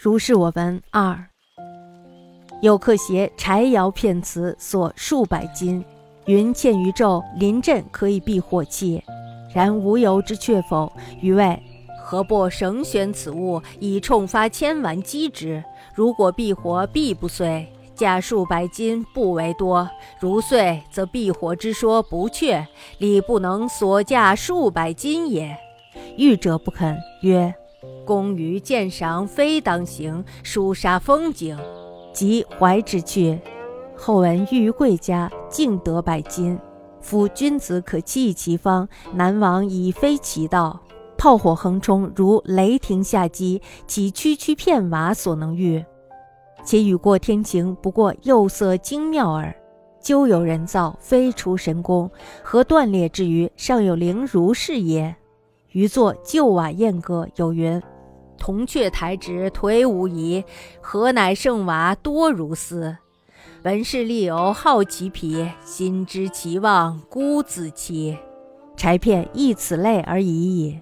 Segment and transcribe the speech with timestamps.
[0.00, 1.26] 如是我闻二。
[2.62, 5.84] 有客携柴窑片瓷，所数百斤，
[6.26, 9.02] 云嵌于宙，临阵可以避火器。
[9.52, 10.92] 然无由之确否？
[11.20, 11.60] 余谓
[12.00, 15.64] 何不绳悬此物，以冲发千丸击之？
[15.96, 17.66] 如果避火，必不遂。
[17.96, 19.90] 价数百斤，不为多。
[20.20, 22.64] 如遂，则避火之说不确，
[22.98, 25.56] 理不能所价数百斤也。
[26.16, 27.52] 欲者不肯，曰：
[28.08, 31.58] 公于鉴赏，非当行，殊杀风景。
[32.14, 33.38] 即怀之去。
[33.94, 36.58] 后闻欲于贵家，竟得百金。
[37.02, 40.80] 夫君子可弃其方，南王已非其道。
[41.18, 45.84] 炮火横冲，如雷霆下击，其区区片瓦所能御？
[46.64, 49.54] 且雨过天晴，不过釉色精妙耳。
[50.00, 52.10] 究有人造，非出神功。
[52.42, 55.14] 何断裂之余，尚有灵如是也？
[55.72, 57.82] 余作旧瓦砚歌，有云。
[58.38, 60.42] 铜雀台直颓无疑，
[60.80, 62.96] 何乃圣瓦多如斯？
[63.64, 68.16] 闻是利友好其皮，心知其望孤自欺。
[68.76, 70.80] 柴片亦此类而已矣。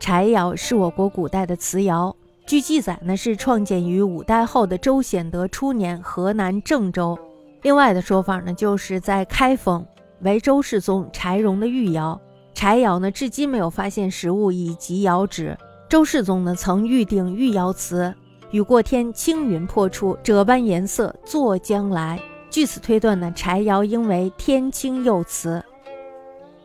[0.00, 7.18] 柴窑是我国古代的瓷窑，据记载呢是创建于五代后的周显德初年，河南郑州。
[7.62, 9.84] 另外的说法呢，就是在开封
[10.20, 12.18] 为周世宗柴荣的御窑。
[12.54, 15.56] 柴窑呢，至今没有发现实物以及窑址。
[15.88, 18.12] 周世宗呢，曾预定御窑瓷，
[18.50, 22.20] 雨过天，青云破处，褶般颜色作将来。
[22.50, 25.64] 据此推断呢，柴窑应为天青釉瓷。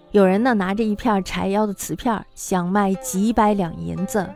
[0.09, 4.27] 有人呢，拿着一片柴窑的瓷片，想卖几百两银子，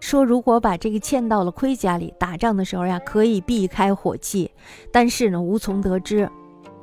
[0.00, 4.50] 说如果把这个嵌到了盔甲里，打仗的时候呀，可以避开火器。
[4.90, 6.30] 但是呢，无从得知。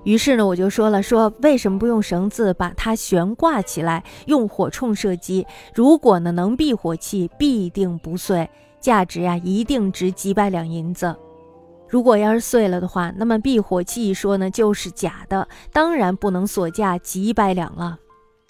[0.04, 5.46] 于是呢，我就说了，说为什么不用绳子把它悬挂起来，用火铳射击？
[5.74, 11.14] 如果呢能避火器，必定不碎，价值呀一定值几百两银子。
[11.90, 17.98] 如果要是碎了的话，那么避火器一说呢就是假的，当然不能索价几百两了。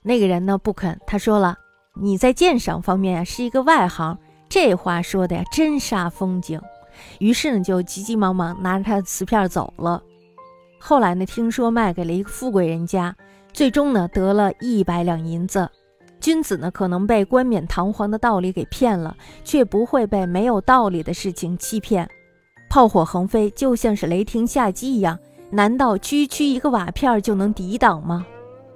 [0.04, 1.58] 那个人呢不肯，他说了，
[2.00, 6.62] 你在鉴赏方面啊是一个外行，这话说的呀真煞风景。
[7.20, 10.02] 于是呢就急急忙忙拿着他的瓷片走了。
[10.90, 13.14] 后来呢，听说卖给了一个富贵人家，
[13.52, 15.70] 最终呢得了一百两银子。
[16.22, 22.10] 君子呢可能被冠冕堂皇的道理给骗了，却不会被没有道理的事情欺骗。
[22.70, 28.26] 炮火横飞，就像是雷霆下击一样，难道区区一个瓦片就能抵挡吗？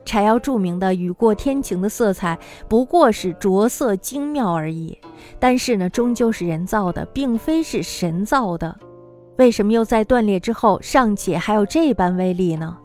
[0.03, 4.97] 柴窑著名的雨过天晴的色彩，不过是着色精妙而已。
[5.39, 8.77] 但是呢，终究是人造的，并非是神造的。
[9.37, 12.77] 为什么又在断裂之后尚且还有这般威力呢？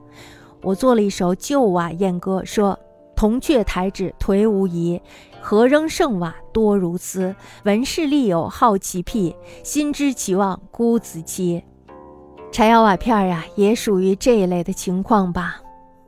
[0.63, 2.79] 我做了一首旧瓦燕歌，说：
[3.15, 5.01] 铜雀台纸颓无疑，
[5.41, 7.35] 何仍剩瓦多如斯？
[7.65, 11.63] 闻是利友好奇癖，心知其望孤子期。
[12.51, 15.61] 柴窑瓦片呀，也属于这一类的情况吧。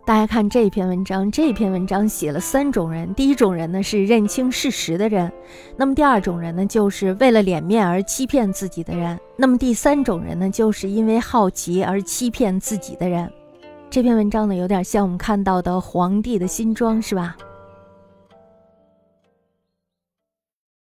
[0.09, 3.13] 大家看这篇文章，这篇文章写了三种人。
[3.13, 5.31] 第一种人呢是认清事实的人，
[5.77, 13.31] 那么第二种人呢就是为了脸面而欺骗自己的人， 那么第三种人呢就是因为好奇而欺骗自己的人。
[13.91, 17.37] 这篇文章呢有点像我们看到的皇帝的新装，是吧？